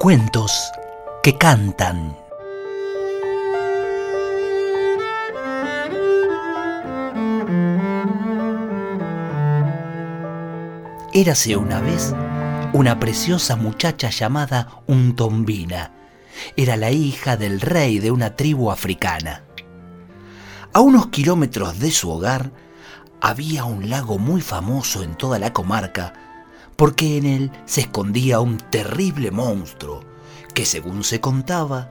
Cuentos 0.00 0.70
que 1.24 1.36
cantan. 1.36 2.16
Érase 11.12 11.56
una 11.56 11.80
vez 11.80 12.14
una 12.72 13.00
preciosa 13.00 13.56
muchacha 13.56 14.10
llamada 14.10 14.82
Untombina. 14.86 15.90
Era 16.56 16.76
la 16.76 16.92
hija 16.92 17.36
del 17.36 17.60
rey 17.60 17.98
de 17.98 18.12
una 18.12 18.36
tribu 18.36 18.70
africana. 18.70 19.42
A 20.74 20.80
unos 20.80 21.08
kilómetros 21.08 21.80
de 21.80 21.90
su 21.90 22.08
hogar 22.08 22.52
había 23.20 23.64
un 23.64 23.90
lago 23.90 24.18
muy 24.18 24.42
famoso 24.42 25.02
en 25.02 25.16
toda 25.16 25.40
la 25.40 25.52
comarca 25.52 26.27
porque 26.78 27.16
en 27.16 27.26
él 27.26 27.50
se 27.66 27.80
escondía 27.80 28.38
un 28.38 28.56
terrible 28.56 29.32
monstruo 29.32 30.04
que, 30.54 30.64
según 30.64 31.02
se 31.02 31.20
contaba, 31.20 31.90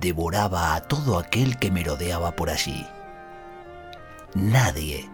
devoraba 0.00 0.76
a 0.76 0.82
todo 0.82 1.18
aquel 1.18 1.58
que 1.58 1.72
merodeaba 1.72 2.36
por 2.36 2.48
allí. 2.48 2.86
Nadie, 4.34 5.10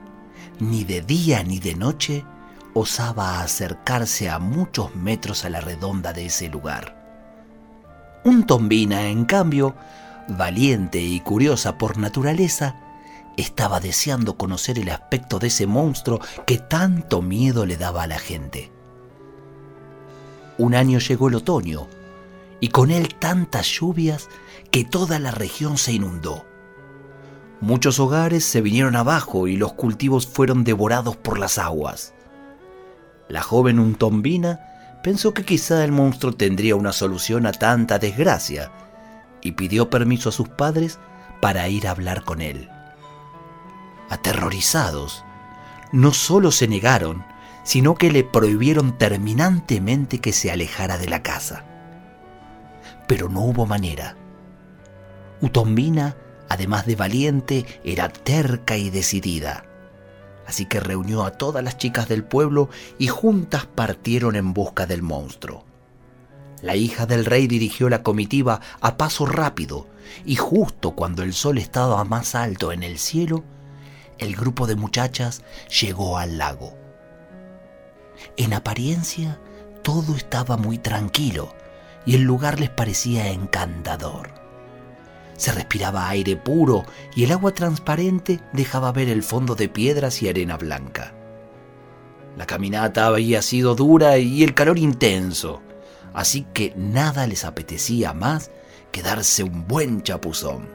ni 0.61 0.85
de 0.85 1.01
día 1.01 1.43
ni 1.45 1.61
de 1.61 1.75
noche, 1.75 2.27
osaba 2.75 3.41
acercarse 3.41 4.29
a 4.29 4.39
muchos 4.39 4.95
metros 4.95 5.47
a 5.47 5.49
la 5.49 5.63
redonda 5.63 6.13
de 6.13 6.27
ese 6.27 6.51
lugar. 6.51 6.95
Un 8.23 8.45
tombina, 8.45 9.09
en 9.09 9.25
cambio, 9.25 9.75
valiente 10.29 11.01
y 11.01 11.21
curiosa 11.21 11.79
por 11.79 11.97
naturaleza, 11.97 12.77
estaba 13.39 13.81
deseando 13.81 14.37
conocer 14.37 14.79
el 14.79 14.91
aspecto 14.91 15.39
de 15.39 15.47
ese 15.47 15.67
monstruo 15.67 16.21
que 16.47 16.59
tanto 16.59 17.23
miedo 17.23 17.65
le 17.65 17.79
daba 17.79 18.03
a 18.03 18.07
la 18.07 18.19
gente. 18.19 18.76
Un 20.59 20.75
año 20.75 20.99
llegó 20.99 21.29
el 21.29 21.35
otoño 21.35 21.87
y 22.61 22.69
con 22.69 22.91
él 22.91 23.15
tantas 23.15 23.67
lluvias 23.67 24.29
que 24.71 24.85
toda 24.85 25.19
la 25.19 25.31
región 25.31 25.77
se 25.77 25.93
inundó. 25.93 26.47
Muchos 27.61 27.99
hogares 28.01 28.45
se 28.45 28.61
vinieron 28.61 28.97
abajo 28.97 29.49
y 29.49 29.57
los 29.57 29.73
cultivos 29.73 30.27
fueron 30.27 30.65
devorados 30.65 31.17
por 31.17 31.39
las 31.39 31.59
aguas. 31.59 32.13
La 33.29 33.43
joven 33.43 33.79
Untombina 33.79 34.61
pensó 35.03 35.33
que 35.35 35.45
quizá 35.45 35.85
el 35.85 35.93
monstruo 35.93 36.33
tendría 36.33 36.77
una 36.77 36.93
solución 36.93 37.47
a 37.47 37.53
tanta 37.53 37.99
desgracia 37.99 38.73
y 39.41 39.53
pidió 39.53 39.91
permiso 39.91 40.29
a 40.29 40.33
sus 40.33 40.49
padres 40.49 40.99
para 41.41 41.69
ir 41.69 41.87
a 41.87 41.93
hablar 41.93 42.25
con 42.25 42.41
él. 42.41 42.69
Aterrorizados, 44.11 45.25
no 45.93 46.13
solo 46.13 46.51
se 46.51 46.69
negaron, 46.69 47.25
sino 47.67 47.97
que 47.97 48.13
le 48.13 48.23
prohibieron 48.23 48.97
terminantemente 48.97 50.21
que 50.21 50.33
se 50.33 50.53
alejara 50.53 50.99
de 50.99 51.09
la 51.09 51.25
casa. 51.25 51.65
Pero 53.09 53.29
no 53.29 53.41
hubo 53.41 53.67
manera. 53.67 54.17
Utombina, 55.41 56.17
además 56.49 56.87
de 56.87 56.95
valiente, 56.95 57.67
era 57.83 58.09
terca 58.09 58.77
y 58.77 58.89
decidida. 58.91 59.65
Así 60.47 60.67
que 60.67 60.79
reunió 60.79 61.25
a 61.25 61.33
todas 61.33 61.65
las 61.65 61.77
chicas 61.77 62.09
del 62.09 62.23
pueblo 62.23 62.71
y 62.99 63.09
juntas 63.09 63.67
partieron 63.67 64.37
en 64.37 64.55
busca 64.55 64.87
del 64.87 65.03
monstruo. 65.03 65.65
La 66.63 66.77
hija 66.77 67.05
del 67.05 67.25
rey 67.25 67.49
dirigió 67.49 67.89
la 67.89 68.05
comitiva 68.05 68.61
a 68.81 68.97
paso 68.97 69.27
rápido 69.27 69.89
y 70.25 70.37
justo 70.37 70.93
cuando 70.93 71.25
el 71.25 71.35
sol 71.35 71.59
estaba 71.59 72.05
más 72.05 72.37
alto 72.37 72.71
en 72.71 72.85
el 72.85 72.99
cielo, 72.99 73.43
el 74.19 74.37
grupo 74.37 74.69
de 74.69 74.77
muchachas 74.77 75.43
llegó 75.81 76.17
al 76.17 76.39
lago. 76.39 76.86
En 78.37 78.55
apariencia, 78.55 79.39
todo 79.83 80.17
estaba 80.17 80.57
muy 80.57 80.79
tranquilo 80.79 81.55
y 82.05 82.15
el 82.15 82.23
lugar 82.23 82.61
les 82.61 82.71
parecía 82.71 83.29
encantador. 83.29 84.31
Se 85.37 85.53
respiraba 85.53 86.09
aire 86.09 86.37
puro 86.37 86.85
y 87.15 87.25
el 87.25 87.33
agua 87.33 87.53
transparente 87.53 88.41
dejaba 88.53 88.93
ver 88.93 89.09
el 89.09 89.23
fondo 89.23 89.55
de 89.55 89.69
piedras 89.69 90.23
y 90.23 90.29
arena 90.29 90.57
blanca. 90.57 91.15
La 92.37 92.47
caminata 92.47 93.07
había 93.07 93.43
sido 93.43 93.75
dura 93.75 94.19
y 94.19 94.43
el 94.43 94.55
calor 94.55 94.79
intenso, 94.79 95.63
así 96.15 96.47
que 96.55 96.73
nada 96.77 97.27
les 97.27 97.45
apetecía 97.45 98.13
más 98.13 98.51
que 98.93 99.03
darse 99.03 99.43
un 99.43 99.67
buen 99.67 100.03
chapuzón. 100.03 100.69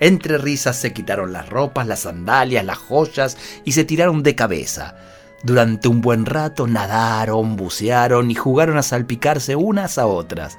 Entre 0.00 0.38
risas 0.38 0.76
se 0.76 0.94
quitaron 0.94 1.32
las 1.32 1.48
ropas, 1.50 1.86
las 1.86 2.00
sandalias, 2.00 2.64
las 2.64 2.78
joyas 2.78 3.36
y 3.64 3.72
se 3.72 3.84
tiraron 3.84 4.22
de 4.22 4.34
cabeza, 4.34 4.96
durante 5.42 5.88
un 5.88 6.00
buen 6.00 6.26
rato 6.26 6.66
nadaron, 6.66 7.56
bucearon 7.56 8.30
y 8.30 8.34
jugaron 8.34 8.76
a 8.76 8.82
salpicarse 8.82 9.56
unas 9.56 9.96
a 9.98 10.06
otras. 10.06 10.58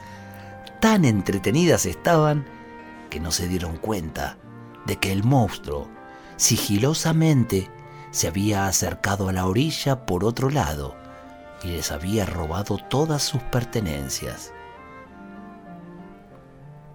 Tan 0.79 1.05
entretenidas 1.05 1.85
estaban 1.85 2.45
que 3.09 3.19
no 3.19 3.31
se 3.31 3.47
dieron 3.47 3.77
cuenta 3.77 4.37
de 4.85 4.97
que 4.97 5.11
el 5.11 5.23
monstruo 5.23 5.89
sigilosamente 6.37 7.69
se 8.09 8.27
había 8.27 8.65
acercado 8.65 9.29
a 9.29 9.33
la 9.33 9.45
orilla 9.45 10.05
por 10.05 10.25
otro 10.25 10.49
lado 10.49 10.95
y 11.63 11.67
les 11.67 11.91
había 11.91 12.25
robado 12.25 12.77
todas 12.89 13.21
sus 13.21 13.41
pertenencias. 13.43 14.51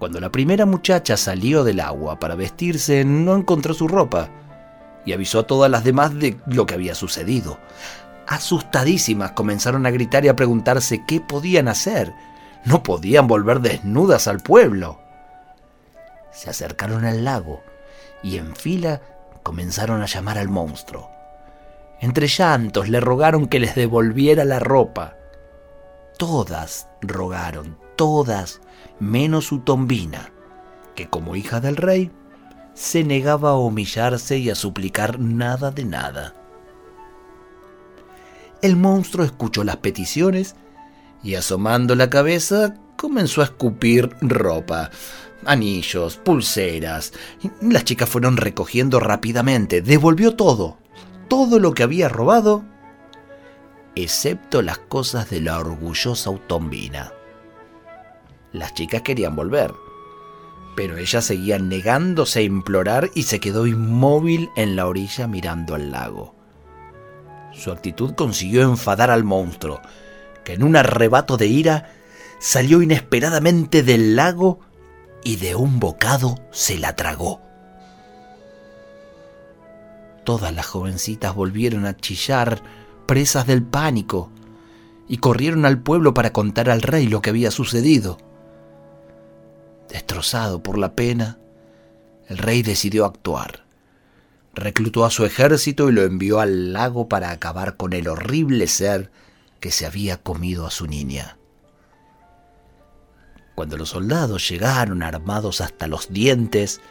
Cuando 0.01 0.21
la 0.21 0.31
primera 0.31 0.67
muchacha 0.67 1.17
salió 1.17 1.63
del 1.65 1.81
agua 1.81 2.19
para 2.19 2.35
vestirse, 2.35 3.05
no 3.05 3.37
encontró 3.37 3.73
su 3.73 3.89
ropa 3.89 4.29
y 5.07 5.13
avisó 5.13 5.39
a 5.39 5.47
todas 5.47 5.71
las 5.71 5.85
demás 5.85 6.13
de 6.19 6.39
lo 6.47 6.67
que 6.67 6.75
había 6.75 6.95
sucedido. 6.95 7.59
Asustadísimas 8.27 9.33
comenzaron 9.33 9.87
a 9.87 9.91
gritar 9.91 10.25
y 10.25 10.29
a 10.29 10.37
preguntarse 10.37 11.05
qué 11.07 11.21
podían 11.21 11.69
hacer. 11.69 12.13
No 12.65 12.83
podían 12.83 13.29
volver 13.29 13.61
desnudas 13.61 14.27
al 14.27 14.41
pueblo. 14.41 15.01
Se 16.33 16.51
acercaron 16.51 17.05
al 17.05 17.25
lago 17.25 17.63
y 18.23 18.37
en 18.37 18.57
fila 18.57 19.01
comenzaron 19.45 20.03
a 20.03 20.07
llamar 20.07 20.39
al 20.39 20.49
monstruo. 20.49 21.09
Entre 22.01 22.27
llantos 22.27 22.89
le 22.89 23.01
rogaron 23.01 23.47
que 23.47 23.61
les 23.61 23.77
devolviera 23.77 24.45
la 24.45 24.59
ropa. 24.59 25.15
Todas 26.19 26.89
rogaron, 27.01 27.79
todas, 27.95 28.61
menos 28.99 29.47
su 29.47 29.61
tombina, 29.61 30.33
que 30.97 31.09
como 31.09 31.37
hija 31.37 31.61
del 31.61 31.77
rey 31.77 32.11
se 32.77 33.05
negaba 33.05 33.51
a 33.51 33.57
humillarse 33.57 34.37
y 34.37 34.51
a 34.51 34.55
suplicar 34.55 35.19
nada 35.19 35.71
de 35.71 35.85
nada. 35.87 36.35
El 38.61 38.77
monstruo 38.77 39.25
escuchó 39.25 39.65
las 39.65 39.79
peticiones 39.79 40.55
y 41.23 41.35
asomando 41.35 41.95
la 41.95 42.11
cabeza 42.11 42.77
comenzó 42.97 43.41
a 43.41 43.45
escupir 43.45 44.15
ropa, 44.21 44.91
anillos, 45.47 46.19
pulseras. 46.19 47.15
Las 47.63 47.85
chicas 47.85 48.11
fueron 48.11 48.37
recogiendo 48.37 49.01
rápidamente, 49.01 49.81
devolvió 49.81 50.37
todo, 50.37 50.77
todo 51.29 51.59
lo 51.59 51.73
que 51.73 51.83
había 51.83 52.11
robado, 52.11 52.63
excepto 53.95 54.61
las 54.61 54.79
cosas 54.79 55.31
de 55.31 55.41
la 55.41 55.59
orgullosa 55.59 56.29
Utombina. 56.29 57.13
Las 58.53 58.75
chicas 58.75 59.01
querían 59.01 59.35
volver 59.35 59.86
pero 60.77 60.99
ella 60.99 61.23
seguía 61.23 61.59
negándose 61.59 62.41
a 62.41 62.43
implorar 62.43 63.11
y 63.15 63.25
se 63.25 63.41
quedó 63.41 63.67
inmóvil 63.67 64.51
en 64.57 64.77
la 64.77 64.87
orilla 64.87 65.27
mirando 65.27 65.75
al 65.75 65.91
lago. 65.91 66.37
Su 67.55 67.73
actitud 67.73 68.15
consiguió 68.15 68.63
enfadar 68.63 69.11
al 69.11 69.25
monstruo, 69.25 69.81
que 70.45 70.53
en 70.53 70.63
un 70.63 70.77
arrebato 70.77 71.39
de 71.39 71.47
ira 71.47 71.91
salió 72.39 72.83
inesperadamente 72.83 73.83
del 73.83 74.15
lago 74.15 74.61
y 75.25 75.37
de 75.37 75.55
un 75.55 75.81
bocado 75.81 76.39
se 76.53 76.79
la 76.79 76.95
tragó. 76.95 77.41
Todas 80.25 80.55
las 80.55 80.67
jovencitas 80.67 81.35
volvieron 81.35 81.87
a 81.87 81.97
chillar, 81.97 82.63
presas 83.07 83.47
del 83.47 83.63
pánico, 83.63 84.31
y 85.09 85.19
corrieron 85.19 85.65
al 85.65 85.81
pueblo 85.81 86.15
para 86.15 86.33
contar 86.33 86.69
al 86.69 86.83
rey 86.83 87.07
lo 87.07 87.23
que 87.23 87.31
había 87.31 87.51
sucedido. 87.51 88.19
Destrozado 89.97 90.63
por 90.63 90.77
la 90.77 90.95
pena, 90.95 91.39
el 92.29 92.37
rey 92.37 92.63
decidió 92.63 93.07
actuar. 93.07 93.65
Reclutó 94.53 95.07
a 95.07 95.11
su 95.11 95.25
ejército 95.25 95.89
y 95.89 95.93
lo 95.93 96.03
envió 96.03 96.39
al 96.39 96.75
lago 96.75 97.09
para 97.09 97.31
acabar 97.31 97.79
con 97.79 97.95
el 97.95 98.07
horrible 98.07 98.67
ser 98.67 99.11
que 99.59 99.71
se 99.71 99.87
había 99.87 100.19
comido 100.19 100.67
a 100.67 100.71
su 100.71 100.87
niña. 100.87 101.39
Cuando 103.55 103.79
los 103.79 103.89
soldados 103.89 104.47
llegaron 104.47 105.03
armados 105.03 105.63
hasta 105.63 105.87
los 105.87 106.13
dientes, 106.13 106.83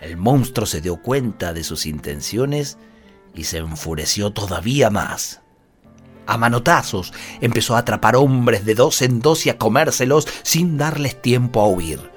el 0.00 0.16
monstruo 0.16 0.64
se 0.64 0.80
dio 0.80 1.02
cuenta 1.02 1.52
de 1.52 1.62
sus 1.62 1.84
intenciones 1.84 2.78
y 3.34 3.44
se 3.44 3.58
enfureció 3.58 4.32
todavía 4.32 4.88
más. 4.88 5.42
A 6.26 6.38
manotazos 6.38 7.12
empezó 7.42 7.76
a 7.76 7.80
atrapar 7.80 8.16
hombres 8.16 8.64
de 8.64 8.74
dos 8.74 9.02
en 9.02 9.20
dos 9.20 9.44
y 9.44 9.50
a 9.50 9.58
comérselos 9.58 10.26
sin 10.42 10.78
darles 10.78 11.20
tiempo 11.20 11.60
a 11.60 11.68
huir. 11.68 12.15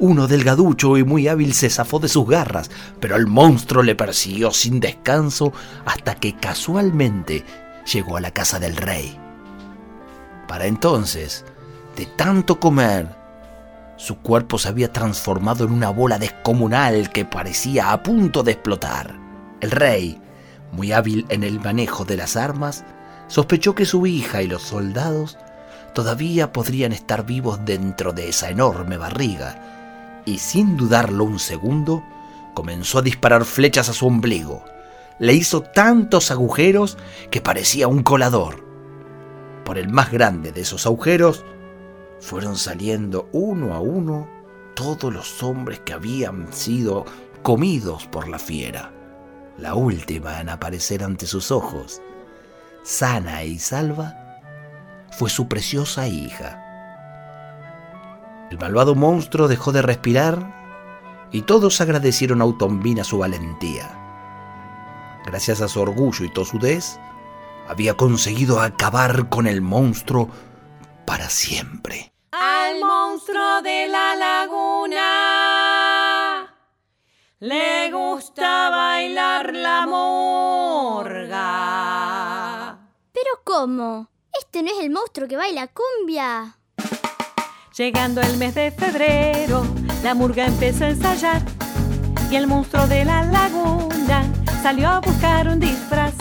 Uno 0.00 0.26
delgaducho 0.26 0.96
y 0.96 1.04
muy 1.04 1.28
hábil 1.28 1.52
se 1.52 1.68
zafó 1.68 1.98
de 1.98 2.08
sus 2.08 2.26
garras, 2.26 2.70
pero 3.00 3.16
el 3.16 3.26
monstruo 3.26 3.82
le 3.82 3.94
persiguió 3.94 4.50
sin 4.50 4.80
descanso 4.80 5.52
hasta 5.84 6.14
que 6.14 6.34
casualmente 6.36 7.44
llegó 7.92 8.16
a 8.16 8.22
la 8.22 8.30
casa 8.30 8.58
del 8.58 8.76
rey. 8.76 9.18
Para 10.48 10.66
entonces, 10.66 11.44
De 11.96 12.06
tanto 12.06 12.58
comer, 12.60 13.14
su 13.96 14.18
cuerpo 14.18 14.58
se 14.58 14.68
había 14.68 14.90
transformado 14.90 15.64
en 15.64 15.72
una 15.72 15.90
bola 15.90 16.18
descomunal 16.18 17.10
que 17.10 17.26
parecía 17.26 17.92
a 17.92 18.02
punto 18.02 18.42
de 18.42 18.52
explotar. 18.52 19.18
El 19.60 19.70
rey, 19.70 20.18
muy 20.72 20.92
hábil 20.92 21.26
en 21.28 21.44
el 21.44 21.60
manejo 21.60 22.06
de 22.06 22.16
las 22.16 22.36
armas, 22.36 22.84
sospechó 23.26 23.74
que 23.74 23.84
su 23.84 24.06
hija 24.06 24.40
y 24.40 24.46
los 24.46 24.62
soldados 24.62 25.36
todavía 25.94 26.52
podrían 26.52 26.92
estar 26.92 27.26
vivos 27.26 27.60
dentro 27.66 28.12
de 28.12 28.28
esa 28.30 28.48
enorme 28.48 28.96
barriga, 28.96 29.79
y 30.24 30.38
sin 30.38 30.76
dudarlo 30.76 31.24
un 31.24 31.38
segundo, 31.38 32.02
comenzó 32.54 32.98
a 32.98 33.02
disparar 33.02 33.44
flechas 33.44 33.88
a 33.88 33.92
su 33.92 34.06
ombligo. 34.06 34.64
Le 35.18 35.34
hizo 35.34 35.62
tantos 35.62 36.30
agujeros 36.30 36.98
que 37.30 37.40
parecía 37.40 37.88
un 37.88 38.02
colador. 38.02 38.64
Por 39.64 39.78
el 39.78 39.88
más 39.88 40.10
grande 40.10 40.52
de 40.52 40.62
esos 40.62 40.86
agujeros 40.86 41.44
fueron 42.20 42.56
saliendo 42.56 43.28
uno 43.32 43.74
a 43.74 43.80
uno 43.80 44.28
todos 44.74 45.12
los 45.12 45.42
hombres 45.42 45.80
que 45.80 45.92
habían 45.92 46.52
sido 46.52 47.04
comidos 47.42 48.06
por 48.06 48.28
la 48.28 48.38
fiera. 48.38 48.92
La 49.58 49.74
última 49.74 50.40
en 50.40 50.48
aparecer 50.48 51.04
ante 51.04 51.26
sus 51.26 51.50
ojos, 51.50 52.00
sana 52.82 53.44
y 53.44 53.58
salva, 53.58 54.14
fue 55.10 55.28
su 55.28 55.48
preciosa 55.48 56.08
hija. 56.08 56.59
El 58.50 58.58
malvado 58.58 58.94
monstruo 58.96 59.46
dejó 59.46 59.70
de 59.70 59.80
respirar 59.80 61.28
y 61.30 61.42
todos 61.42 61.80
agradecieron 61.80 62.42
a 62.42 62.44
Utombina 62.44 63.04
su 63.04 63.18
valentía. 63.18 63.96
Gracias 65.24 65.60
a 65.60 65.68
su 65.68 65.80
orgullo 65.80 66.24
y 66.24 66.32
tosudez, 66.32 66.98
había 67.68 67.96
conseguido 67.96 68.60
acabar 68.60 69.28
con 69.28 69.46
el 69.46 69.60
monstruo 69.60 70.28
para 71.06 71.30
siempre. 71.30 72.12
Al 72.32 72.80
monstruo 72.80 73.62
de 73.62 73.86
la 73.86 74.16
laguna 74.16 74.98
le 77.38 77.92
gusta 77.92 78.70
bailar 78.70 79.54
la 79.54 79.86
morga. 79.86 81.30
¿Pero 83.12 83.30
cómo? 83.44 84.08
Este 84.36 84.64
no 84.64 84.70
es 84.72 84.80
el 84.80 84.90
monstruo 84.90 85.28
que 85.28 85.36
baila 85.36 85.68
cumbia. 85.68 86.56
Llegando 87.76 88.20
el 88.20 88.36
mes 88.36 88.54
de 88.54 88.70
febrero, 88.72 89.64
la 90.02 90.14
murga 90.14 90.46
empezó 90.46 90.84
a 90.84 90.90
ensayar 90.90 91.40
y 92.30 92.36
el 92.36 92.46
monstruo 92.46 92.86
de 92.86 93.04
la 93.04 93.22
laguna 93.24 94.24
salió 94.62 94.88
a 94.88 95.00
buscar 95.00 95.48
un 95.48 95.60
disfraz. 95.60 96.12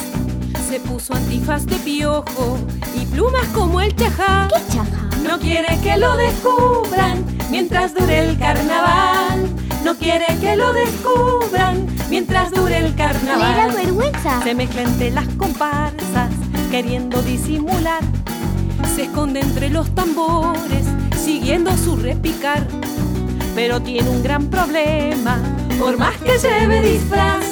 Se 0.70 0.80
puso 0.80 1.14
antifaz 1.16 1.66
de 1.66 1.76
piojo 1.78 2.58
y 2.96 3.06
plumas 3.08 3.46
como 3.54 3.82
el 3.82 3.96
chajá. 3.96 4.48
¿Qué 4.50 4.74
chaja? 4.74 5.10
No 5.28 5.40
quiere 5.40 5.78
que 5.82 5.98
lo 5.98 6.16
descubran 6.16 7.26
mientras 7.50 7.94
dure 7.94 8.30
el 8.30 8.38
carnaval. 8.38 9.50
No 9.84 9.96
quiere 9.96 10.28
que 10.40 10.56
lo 10.56 10.72
descubran 10.74 11.88
mientras 12.10 12.52
dure 12.52 12.78
el 12.78 12.84
Le 12.86 12.92
da 12.92 13.12
carnaval. 13.12 13.72
vergüenza. 13.76 14.42
Se 14.44 14.54
mezcla 14.54 14.84
entre 14.84 15.12
las 15.12 15.28
comparsas, 15.30 16.30
queriendo 16.70 17.22
disimular. 17.24 18.02
Se 18.96 19.04
esconde 19.04 19.40
entre 19.42 19.70
los 19.70 19.94
tambores, 19.96 20.86
siguiendo 21.30 21.78
su 21.78 21.96
repicar. 21.96 22.66
Pero 23.54 23.80
tiene 23.80 24.10
un 24.10 24.24
gran 24.24 24.48
problema, 24.48 25.38
por 25.78 25.96
más 25.96 26.16
que 26.18 26.40
lleve 26.40 26.82
disfraz, 26.82 27.46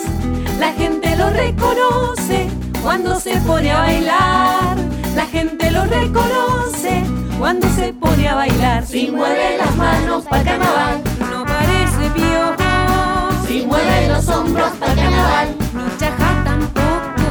la 0.60 0.74
gente 0.74 1.16
lo 1.16 1.30
reconoce 1.30 2.50
cuando 2.82 3.20
se 3.20 3.38
pone 3.42 3.70
a 3.72 3.82
bailar. 3.82 4.78
La 5.16 5.28
gente 5.28 5.70
lo 5.70 5.86
reconoce 5.86 7.04
cuando 7.38 7.68
se 7.76 7.94
pone 7.94 8.28
a 8.28 8.34
bailar. 8.34 8.84
Si 8.84 9.12
mueve 9.12 9.58
las 9.60 9.76
manos 9.76 10.24
para 10.26 10.44
carnaval, 10.44 11.04
no 11.30 11.46
parece 11.46 12.04
piojo. 12.16 13.46
Si 13.48 13.64
mueve 13.64 14.08
los 14.08 14.28
hombros 14.28 14.72
para 14.80 14.96
carnaval, 14.96 15.56
ni 15.76 15.98
chaja 16.00 16.44
tampoco. 16.44 17.22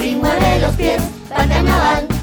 Si 0.00 0.16
mueve 0.16 0.60
los 0.60 0.74
pies 0.76 1.02
para 1.28 1.46
carnaval, 1.46 2.17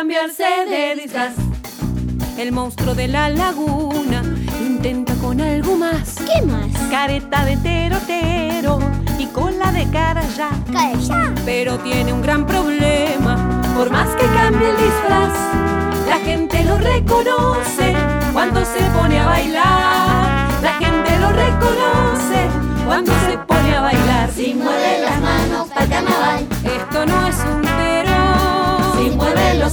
cambiarse 0.00 0.44
de 0.66 0.94
disfraz. 1.02 1.34
El 2.38 2.52
monstruo 2.52 2.94
de 2.94 3.06
la 3.06 3.28
laguna 3.28 4.22
intenta 4.66 5.12
con 5.16 5.42
algo 5.42 5.76
más. 5.76 6.16
¿Qué 6.26 6.40
más? 6.46 6.68
Careta 6.90 7.44
de 7.44 7.58
terotero 7.58 8.78
y 9.18 9.26
cola 9.26 9.70
de 9.72 9.86
cara 9.90 10.22
ya. 10.38 10.48
Pero 11.44 11.76
tiene 11.80 12.14
un 12.14 12.22
gran 12.22 12.46
problema, 12.46 13.60
por 13.76 13.90
más 13.90 14.08
que 14.16 14.24
cambie 14.28 14.70
el 14.70 14.76
disfraz, 14.78 15.59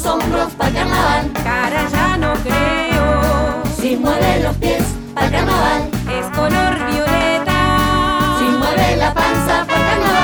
hombros 0.05 0.53
para 0.53 0.71
carnaval, 0.71 1.31
cara 1.43 1.89
ya 1.91 2.17
no 2.17 2.33
creo. 2.35 3.63
Si 3.79 3.95
mueve 3.95 4.43
los 4.43 4.55
pies 4.57 4.83
para 5.13 5.31
carnaval, 5.31 5.89
es 6.09 6.25
color 6.37 6.75
violeta. 6.91 8.37
Si 8.37 8.43
mueve 8.43 8.97
la 8.97 9.13
panza 9.13 9.65
para 9.65 9.81
carnaval. 9.89 10.17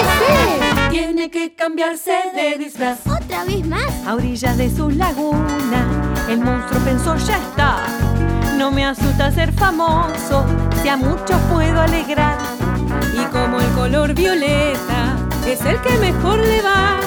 ¡Ese! 0.00 0.90
Tiene 0.90 1.30
que 1.30 1.54
cambiarse 1.54 2.16
de 2.34 2.58
disfraz. 2.58 3.06
¿Otra 3.06 3.44
vez 3.44 3.66
más? 3.66 4.06
A 4.06 4.14
orillas 4.14 4.56
de 4.56 4.74
su 4.74 4.90
laguna, 4.90 5.86
el 6.28 6.40
monstruo 6.40 6.80
pensó 6.84 7.16
ya 7.16 7.38
está. 7.38 7.86
No 8.58 8.70
me 8.70 8.86
asusta 8.86 9.30
ser 9.30 9.52
famoso, 9.52 10.44
si 10.82 10.88
a 10.88 10.96
muchos 10.96 11.40
puedo 11.52 11.80
alegrar. 11.80 12.38
Y 13.14 13.24
como 13.26 13.60
el 13.60 13.68
color 13.72 14.14
violeta 14.14 15.13
es 15.52 15.60
el 15.66 15.80
que 15.82 15.96
mejor 15.98 16.38
le 16.38 16.62
va, 16.62 17.00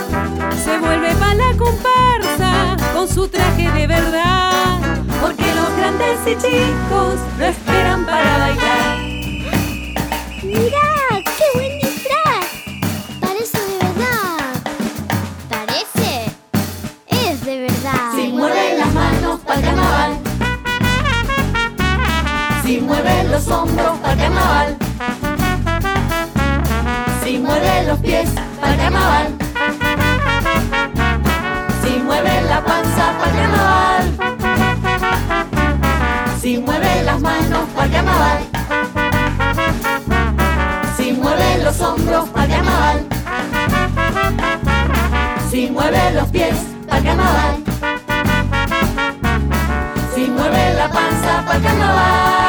se 0.64 0.78
vuelve 0.78 1.14
para 1.16 1.34
la 1.34 1.58
comparsa 1.58 2.78
con 2.94 3.08
su 3.08 3.28
traje 3.28 3.72
de 3.72 3.88
verdad. 3.88 4.80
Porque 5.22 5.46
los 5.56 5.78
grandes 5.78 6.20
y 6.26 6.36
chicos 6.36 7.20
lo 7.40 7.46
esperan 7.46 8.06
para 8.06 8.38
bailar. 8.38 9.07
Si 27.78 27.84
mueve 27.84 27.92
los 27.92 28.00
pies 28.00 28.30
para 28.60 28.76
carnaval. 28.76 29.28
Si 31.84 32.00
mueve 32.00 32.42
la 32.50 32.64
panza 32.64 33.14
para 33.20 33.32
carnaval. 33.32 34.18
Si 36.42 36.58
mueve 36.58 37.04
las 37.04 37.22
manos 37.22 37.70
para 37.76 37.92
carnaval. 37.92 38.40
Si 40.98 41.14
mueve 41.14 41.58
los 41.64 41.80
hombros 41.80 42.30
para 42.30 42.48
carnaval. 42.48 43.06
Si 45.52 45.70
mueve 45.70 46.12
los 46.16 46.30
pies 46.30 46.56
para 46.88 47.04
carnaval. 47.04 47.64
Si 50.16 50.22
mueve 50.22 50.74
la 50.74 50.90
panza 50.90 51.46
para 51.46 51.60
carnaval. 51.60 52.47